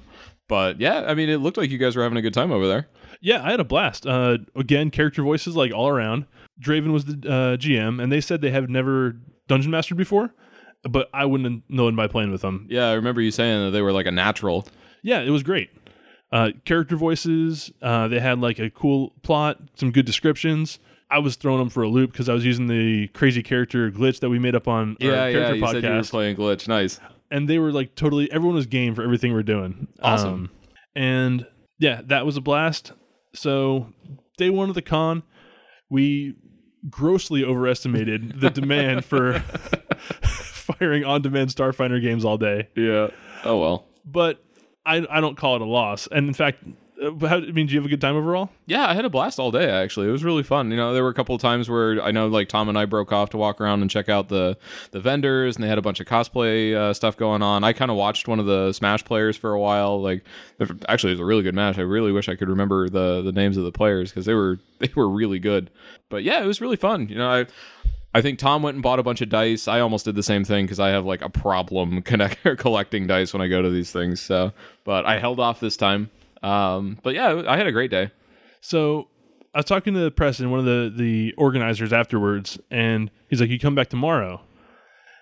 [0.48, 2.68] But yeah, I mean, it looked like you guys were having a good time over
[2.68, 2.88] there.
[3.22, 4.06] Yeah, I had a blast.
[4.06, 6.26] Uh, again, character voices like all around.
[6.62, 10.34] Draven was the uh, GM, and they said they have never dungeon mastered before,
[10.90, 12.68] but I wouldn't have known by playing with them.
[12.70, 14.68] Yeah, I remember you saying that they were like a natural.
[15.02, 15.70] Yeah, it was great.
[16.32, 17.72] Uh, character voices.
[17.82, 20.80] Uh, they had like a cool plot, some good descriptions.
[21.10, 24.20] I was throwing them for a loop because I was using the crazy character glitch
[24.20, 25.32] that we made up on our Yeah, yeah.
[25.32, 26.68] character You said you were playing glitch.
[26.68, 27.00] Nice.
[27.32, 28.32] And they were like totally.
[28.32, 29.88] Everyone was game for everything we're doing.
[30.02, 30.30] Awesome.
[30.30, 30.50] Um,
[30.96, 31.48] and
[31.80, 32.92] yeah, that was a blast.
[33.34, 33.94] So
[34.38, 35.24] day one of the con,
[35.90, 36.36] we
[36.90, 39.40] grossly overestimated the demand for
[40.22, 42.70] firing on-demand Starfinder games all day.
[42.76, 43.10] Yeah.
[43.44, 43.86] Oh well.
[44.06, 44.44] But
[44.86, 46.08] I, I don't call it a loss.
[46.12, 46.64] And in fact,
[47.02, 48.50] How, I mean, do you have a good time overall?
[48.66, 49.70] Yeah, I had a blast all day.
[49.70, 50.72] Actually, it was really fun.
[50.72, 52.86] You know, there were a couple of times where I know like Tom and I
[52.86, 54.58] broke off to walk around and check out the
[54.92, 57.64] the vendors, and they had a bunch of cosplay uh, stuff going on.
[57.64, 60.02] I kind of watched one of the Smash players for a while.
[60.02, 60.24] Like,
[60.88, 61.78] actually, it was a really good match.
[61.78, 64.60] I really wish I could remember the the names of the players because they were
[64.80, 65.70] they were really good.
[66.10, 67.10] But yeah, it was really fun.
[67.10, 67.46] You know, I.
[68.14, 69.68] I think Tom went and bought a bunch of dice.
[69.68, 73.34] I almost did the same thing because I have like a problem connect- collecting dice
[73.34, 74.22] when I go to these things.
[74.22, 74.54] So,
[74.86, 76.10] but I held off this time.
[76.46, 78.12] Um, but yeah, I had a great day.
[78.62, 79.08] So
[79.54, 83.42] I was talking to the press Preston, one of the the organizers afterwards, and he's
[83.42, 84.42] like, "You come back tomorrow,"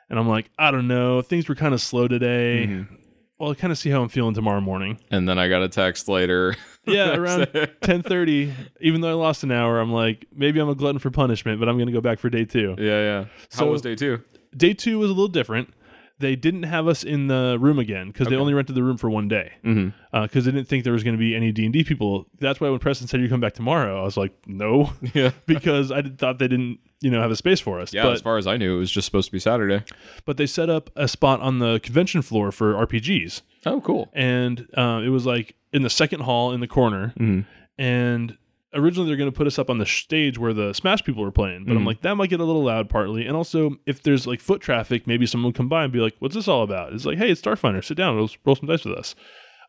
[0.09, 1.21] and I'm like, "I don't know.
[1.21, 2.67] Things were kind of slow today.
[2.67, 2.95] Mm-hmm.
[3.39, 5.69] Well, I kind of see how I'm feeling tomorrow morning." And then I got a
[5.69, 6.55] text later.
[6.85, 8.51] Yeah, around 10:30.
[8.81, 11.69] Even though I lost an hour, I'm like, maybe I'm a glutton for punishment, but
[11.69, 12.75] I'm going to go back for day two.
[12.77, 13.23] yeah, yeah.
[13.53, 14.19] How So- was day two?
[14.57, 15.73] Day two was a little different.
[16.19, 19.09] They didn't have us in the room again because they only rented the room for
[19.09, 20.21] one day Mm-hmm.
[20.23, 22.27] because they didn't think there was going to be any D and D people.
[22.39, 25.31] That's why when Preston said you come back tomorrow, I was like, no, Yeah.
[25.47, 27.93] because I thought they didn't, you know, have a space for us.
[27.93, 29.83] Yeah, but as far as I knew, it was just supposed to be Saturday.
[30.23, 34.09] but they set up a spot on the convention floor for RPGs, Oh, cool.
[34.13, 37.13] and uh, it was like in the second hall in the corner.
[37.19, 37.45] Mhm.
[37.77, 38.37] And
[38.73, 41.31] originally they're going to put us up on the stage where the Smash people were
[41.31, 41.87] playing, but I'm Mhm.
[41.87, 45.05] like that might get a little loud partly, and also if there's like foot traffic,
[45.07, 47.29] maybe someone would come by and be like, "What's this all about?" It's like, "Hey,
[47.31, 47.83] it's Starfinder.
[47.83, 48.15] Sit down.
[48.15, 49.15] Roll, roll some dice with us."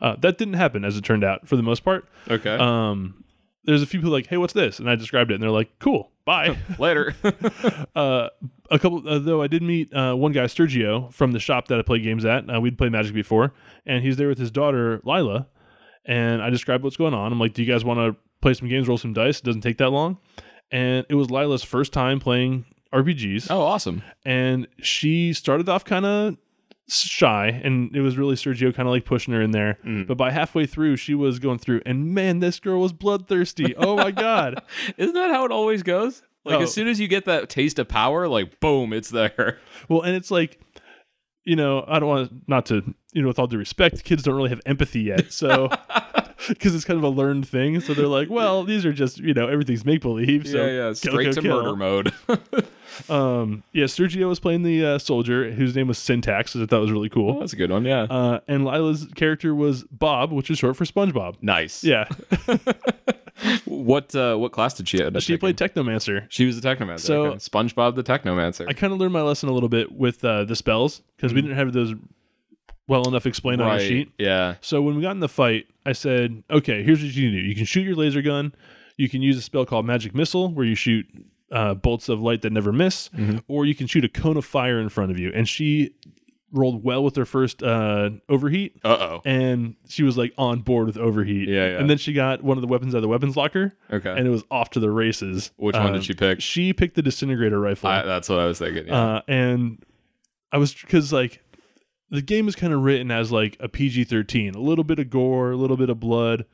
[0.01, 2.07] Uh, that didn't happen, as it turned out, for the most part.
[2.31, 2.57] Okay.
[2.57, 3.23] Um,
[3.64, 5.79] there's a few people like, "Hey, what's this?" And I described it, and they're like,
[5.79, 7.14] "Cool, bye." Later.
[7.97, 8.29] uh,
[8.71, 11.79] a couple uh, though I did meet uh, one guy Sergio from the shop that
[11.79, 12.53] I play games at.
[12.53, 13.53] Uh, we'd played Magic before,
[13.87, 15.47] and he's there with his daughter Lila.
[16.07, 17.33] And I described what's going on.
[17.33, 19.39] I'm like, "Do you guys want to play some games, roll some dice?
[19.41, 20.19] It doesn't take that long."
[20.71, 24.03] And it was Lila's first time playing RPGs, oh, awesome.
[24.25, 26.37] and she started off kind of
[26.89, 29.79] shy, and it was really Sergio kind of like pushing her in there.
[29.85, 30.07] Mm.
[30.07, 33.75] But by halfway through, she was going through, and man, this girl was bloodthirsty.
[33.77, 34.63] Oh my god!
[34.97, 36.23] Isn't that how it always goes?
[36.45, 36.63] Like Oh.
[36.63, 39.59] as soon as you get that taste of power, like boom, it's there.
[39.89, 40.61] Well, and it's like,
[41.45, 44.35] you know, I don't want not to, you know, with all due respect, kids don't
[44.35, 45.33] really have empathy yet.
[45.33, 45.69] So,
[46.49, 47.81] because it's kind of a learned thing.
[47.81, 50.47] So they're like, well, these are just, you know, everything's make believe.
[50.49, 50.92] So, yeah, yeah.
[50.92, 51.62] Straight kill, to kill.
[51.62, 52.12] murder mode.
[53.09, 56.81] Um, yeah, Sergio was playing the uh, soldier whose name was Syntax, which I thought
[56.81, 57.40] was really Oh, cool.
[57.40, 57.85] that's a good one.
[57.85, 58.03] Yeah.
[58.03, 61.35] Uh, and Lila's character was Bob, which is short for SpongeBob.
[61.42, 61.83] nice.
[61.83, 62.05] Yeah,
[63.64, 65.20] What uh, what class did she have?
[65.23, 66.27] she played Technomancer.
[66.29, 67.01] She was a technomancer.
[67.01, 67.37] So- okay.
[67.38, 68.66] SpongeBob the technomancer.
[68.68, 71.42] I kind of learned my lesson a little bit with uh, the spells because we
[71.42, 71.94] didn't have those
[72.87, 74.12] well enough explained on a sheet.
[74.18, 74.57] Yeah.
[74.61, 77.47] So when we got in the fight, I said, okay, here's what you can do.
[77.47, 78.55] You can shoot your laser gun.
[78.97, 81.07] You can use a spell called Magic Missile, where you shoot
[81.51, 83.38] uh, bolts of light that never miss, Mm-hmm.
[83.49, 85.31] or you can shoot a cone of fire in front of you.
[85.35, 85.94] And she
[86.53, 89.23] rolled well with her first uh, overheat, Uh oh.
[89.25, 91.49] and she was like on board with overheat.
[91.49, 91.79] Yeah, yeah.
[91.79, 94.11] And then she got one of the weapons out of the weapons locker, Okay.
[94.11, 95.51] and it was off to the races.
[95.57, 96.40] Which one Um, did she pick?
[96.40, 97.88] She picked the disintegrator rifle.
[97.90, 98.87] I, that's what I was thinking.
[98.87, 99.03] Yeah.
[99.16, 99.85] Uh, and
[100.53, 101.40] I was because like
[102.14, 105.11] the game is kind of written as like a PG thirteen, a little bit of
[105.11, 106.46] gore, a little bit of blood,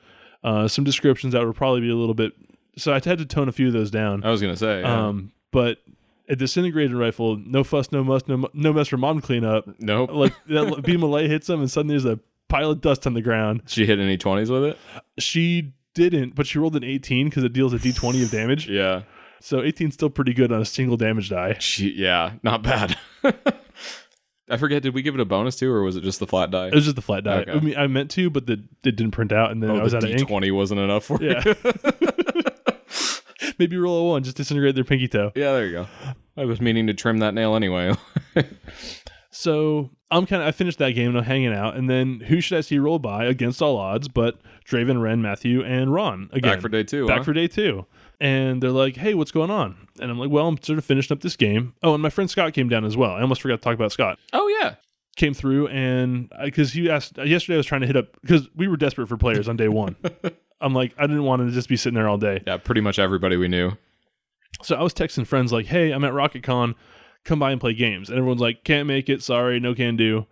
[0.42, 2.32] uh, some descriptions that would probably be a little bit.
[2.76, 4.24] So I had to tone a few of those down.
[4.24, 4.80] I was gonna say.
[4.80, 5.08] Yeah.
[5.08, 5.78] Um, but
[6.28, 9.64] a disintegrated rifle, no fuss, no muss, no no mess for mom cleanup.
[9.64, 10.08] clean up.
[10.08, 10.10] nope.
[10.12, 13.14] Like that beam of light hits them, and suddenly there's a pile of dust on
[13.14, 13.62] the ground.
[13.66, 14.78] She hit any twenties with it?
[15.18, 18.68] She didn't, but she rolled an 18 because it deals a d20 of damage.
[18.80, 19.02] Yeah.
[19.42, 21.56] So 18 is still pretty good on a single damage die.
[21.60, 21.94] She.
[21.96, 22.32] Yeah.
[22.42, 22.98] Not bad.
[24.50, 24.82] I forget.
[24.82, 26.68] Did we give it a bonus too, or was it just the flat die?
[26.68, 27.40] It was just the flat die.
[27.40, 27.52] Okay.
[27.52, 29.82] I mean, I meant to, but the it didn't print out, and then oh, I
[29.82, 30.28] was oh, out the of ink.
[30.28, 31.30] twenty wasn't enough for you.
[31.30, 31.54] Yeah.
[33.58, 35.32] Maybe roll a one, just disintegrate their pinky toe.
[35.34, 35.52] Yeah.
[35.52, 35.86] There you go.
[36.36, 37.94] I was meaning to trim that nail anyway.
[39.40, 42.42] So I'm kind of I finished that game and I'm hanging out, and then who
[42.42, 46.54] should I see roll by against all odds but Draven, Ren, Matthew, and Ron again.
[46.54, 47.06] Back for day two.
[47.06, 47.24] Back huh?
[47.24, 47.86] for day two.
[48.20, 51.14] And they're like, "Hey, what's going on?" And I'm like, "Well, I'm sort of finishing
[51.16, 53.12] up this game." Oh, and my friend Scott came down as well.
[53.12, 54.18] I almost forgot to talk about Scott.
[54.32, 54.74] Oh yeah.
[55.16, 58.68] Came through and because he asked yesterday, I was trying to hit up because we
[58.68, 59.96] were desperate for players on day one.
[60.60, 62.42] I'm like, I didn't want to just be sitting there all day.
[62.46, 62.58] Yeah.
[62.58, 63.72] Pretty much everybody we knew.
[64.62, 66.74] So I was texting friends like, "Hey, I'm at RocketCon.
[67.24, 69.22] Come by and play games." And everyone's like, "Can't make it.
[69.22, 70.26] Sorry, no can do."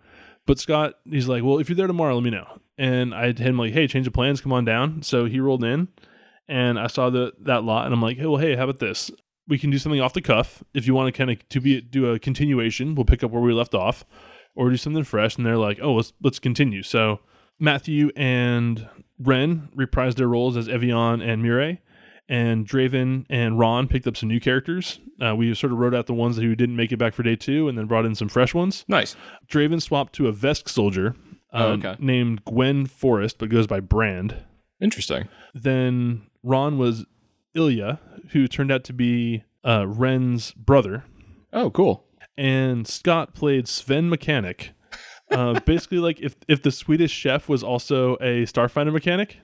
[0.45, 2.47] But Scott, he's like, "Well, if you're there tomorrow, let me know."
[2.77, 4.41] And I had him like, "Hey, change of plans.
[4.41, 5.87] Come on down." So he rolled in,
[6.49, 9.09] and I saw the that lot, and I'm like, "Hey, well, hey, how about this?
[9.47, 10.63] We can do something off the cuff.
[10.73, 13.41] If you want to kind of to be do a continuation, we'll pick up where
[13.41, 14.03] we left off,
[14.55, 17.19] or do something fresh." And they're like, "Oh, let's let's continue." So
[17.59, 18.87] Matthew and
[19.19, 21.77] Ren reprised their roles as Evian and Mireille
[22.31, 24.99] and Draven and Ron picked up some new characters.
[25.19, 27.23] Uh, we sort of wrote out the ones that who didn't make it back for
[27.23, 28.85] day two, and then brought in some fresh ones.
[28.87, 29.15] Nice.
[29.51, 31.15] Draven swapped to a Vesk soldier
[31.51, 31.95] uh, Oh, okay.
[31.97, 34.35] named Gwen Forrest, but goes by Brand.
[34.79, 35.27] Interesting.
[35.55, 37.05] Then Ron was
[37.53, 37.99] Ilya,
[38.31, 41.03] who turned out to be uh, Ren's brother,
[41.51, 42.05] Oh, cool.
[42.37, 44.71] and Scott played Sven Mechanic.
[45.31, 49.37] Uh, basically, like if if the Swedish chef was also a Starfinder mechanic,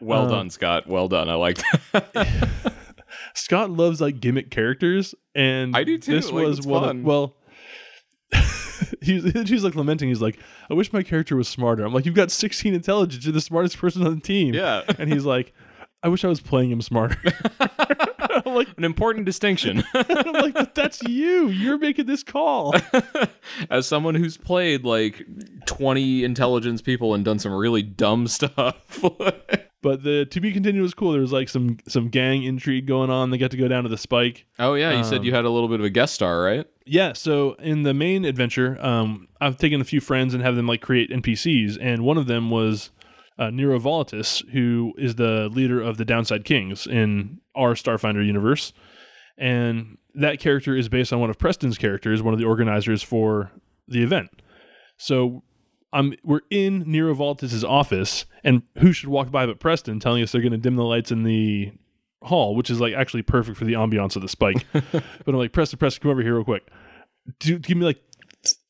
[0.00, 0.86] Well Uh, done, Scott.
[0.86, 1.28] Well done.
[1.28, 1.58] I like
[1.92, 2.48] that.
[3.34, 6.12] Scott loves like gimmick characters, and I do too.
[6.12, 6.82] This Like, was one.
[6.82, 6.98] fun.
[6.98, 7.36] Of, well,
[9.02, 10.08] he's he's like lamenting.
[10.08, 10.38] He's like,
[10.70, 11.84] I wish my character was smarter.
[11.84, 13.24] I'm like, you've got 16 intelligence.
[13.24, 14.54] You're the smartest person on the team.
[14.54, 14.82] yeah.
[14.98, 15.52] And he's like,
[16.02, 17.18] I wish I was playing him smarter.
[18.44, 19.84] Like, An important distinction.
[19.94, 21.48] I'm like, but that's you.
[21.48, 22.74] You're making this call.
[23.70, 25.24] As someone who's played like
[25.66, 29.04] 20 intelligence people and done some really dumb stuff.
[29.82, 31.12] But the to be continued was cool.
[31.12, 33.30] There was like some some gang intrigue going on.
[33.30, 34.46] They got to go down to the spike.
[34.58, 34.96] oh, yeah.
[34.96, 36.66] You said you had a little bit of a guest star, right?
[36.84, 40.66] Yeah, so in the main adventure, um, I've taken a few friends and have them
[40.66, 42.90] like create NPCs, and one of them was
[43.38, 48.72] uh, Nero Volatus, who is the leader of the Downside Kings in our Starfinder universe,
[49.36, 53.52] and that character is based on one of Preston's characters, one of the organizers for
[53.86, 54.30] the event.
[54.96, 55.42] So
[55.92, 60.32] I'm we're in Nero Volatus's office, and who should walk by but Preston, telling us
[60.32, 61.72] they're going to dim the lights in the
[62.22, 64.66] hall, which is like actually perfect for the ambiance of the spike.
[64.72, 66.68] but I'm like, Preston, Preston, come over here real quick.
[67.38, 68.02] Do, give me like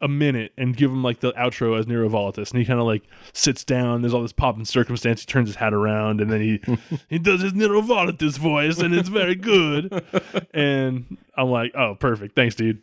[0.00, 2.50] a minute and give him like the outro as Nero Volatus.
[2.50, 4.02] And he kind of like sits down.
[4.02, 5.20] There's all this pop and circumstance.
[5.20, 6.60] He turns his hat around and then he
[7.08, 10.04] he does his Nero Volatus voice and it's very good.
[10.54, 12.34] and I'm like, oh, perfect.
[12.34, 12.80] Thanks, dude.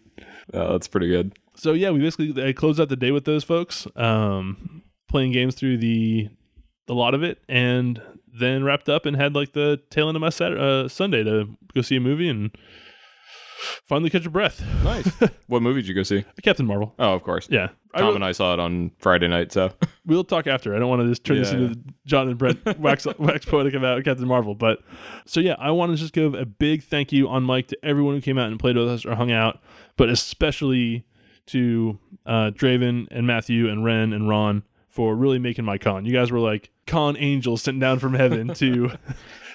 [0.53, 1.37] Oh, that's pretty good.
[1.55, 5.55] So yeah, we basically I closed out the day with those folks, um, playing games
[5.55, 6.29] through the
[6.87, 8.01] a lot of it, and
[8.37, 11.55] then wrapped up and had like the tail end of my Saturday, uh, Sunday to
[11.73, 12.55] go see a movie and
[13.85, 14.63] finally catch your breath.
[14.83, 15.07] Nice.
[15.47, 16.23] what movie did you go see?
[16.43, 16.93] Captain Marvel.
[16.99, 17.47] Oh, of course.
[17.49, 19.71] Yeah, I Tom will- and I saw it on Friday night, so
[20.05, 20.75] we'll talk after.
[20.75, 23.73] I don't want to just turn this Yeah, into John and Brent wax wax poetic
[23.73, 24.79] about Captain Marvel, but
[25.25, 28.15] so yeah, I want to just give a big thank you on mic to everyone
[28.15, 29.59] who came out and played with us or hung out,
[29.97, 31.05] but especially
[31.47, 36.05] to uh, Draven and Matthew and Ren and Ron for really making my con.
[36.05, 38.91] You guys were like con angels sent down from heaven to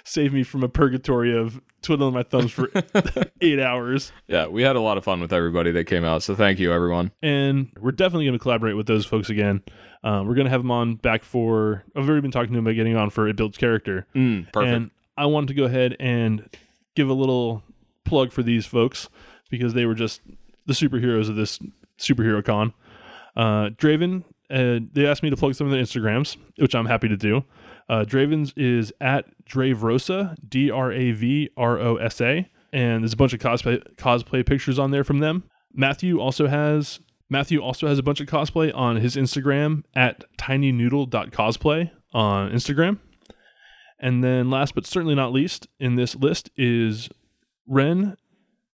[0.05, 2.71] save me from a purgatory of twiddling my thumbs for
[3.41, 4.13] eight hours.
[4.29, 6.23] yeah, we had a lot of fun with everybody that came out.
[6.23, 7.13] So thank you, everyone.
[7.23, 9.63] and we're definitely going to collaborate with those folks again.
[10.03, 11.85] Um, we're going to have them on back for.
[11.97, 14.75] I've already been talking to them about getting on for it builds character, Mm, perfect.
[14.77, 16.49] and I wanted to go ahead and
[16.97, 17.63] give a little
[18.05, 19.09] plug for these folks
[19.51, 20.21] because they were just
[20.67, 21.59] the superheroes of this
[21.99, 22.73] superhero con.
[23.37, 27.09] Uh, Draven, uh, they asked me to plug some of their Instagrams, which I'm happy
[27.09, 27.45] to do.
[27.89, 33.13] Uh, Draven's is at Dravrosa, D R A V R O S A, and there's
[33.13, 35.45] a bunch of cosplay cosplay pictures on there from them.
[35.73, 41.91] Matthew also has Matthew also has a bunch of cosplay on his Instagram at tinynoodle.cosplay
[42.13, 42.99] on Instagram.
[44.01, 47.09] And then last but certainly not least in this list is
[47.67, 48.17] Ren.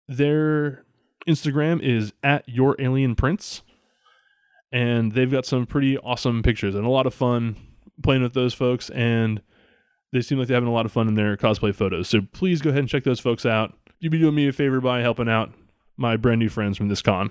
[0.09, 0.85] Their
[1.29, 3.62] Instagram is at your alien prince.
[4.72, 7.57] And they've got some pretty awesome pictures and a lot of fun
[8.02, 8.90] playing with those folks.
[8.90, 9.40] And
[10.12, 12.09] they seem like they're having a lot of fun in their cosplay photos.
[12.09, 13.74] So please go ahead and check those folks out.
[14.00, 15.52] You'd be doing me a favor by helping out
[15.96, 17.31] my brand new friends from this con.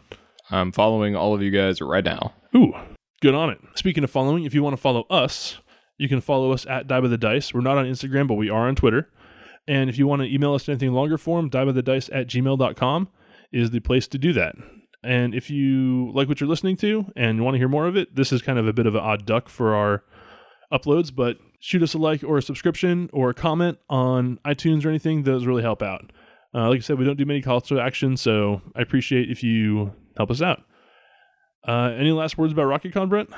[0.50, 2.34] I'm following all of you guys right now.
[2.56, 2.74] Ooh,
[3.22, 3.60] good on it.
[3.76, 5.60] Speaking of following, if you want to follow us,
[5.98, 7.54] you can follow us at Die by the Dice.
[7.54, 9.10] We're not on Instagram, but we are on Twitter.
[9.68, 13.10] And if you want to email us anything longer form, diebythedice at gmail.com
[13.52, 14.56] is the place to do that.
[15.06, 18.16] And if you like what you're listening to and want to hear more of it,
[18.16, 20.04] this is kind of a bit of an odd duck for our
[20.74, 24.90] uploads, but shoot us a like or a subscription or a comment on iTunes or
[24.90, 25.24] anything.
[25.24, 26.12] Those really help out.
[26.54, 29.44] Uh, like I said, we don't do many calls to action, so I appreciate if
[29.44, 30.64] you help us out.
[31.68, 33.30] Uh, any last words about RocketCon, Brent?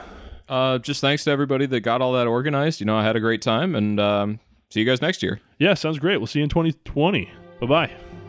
[0.48, 2.80] Uh, just thanks to everybody that got all that organized.
[2.80, 5.42] You know, I had a great time, and um, see you guys next year.
[5.60, 6.18] Yeah, sounds great.
[6.18, 7.30] We'll see you in 2020.
[7.60, 8.27] Bye bye.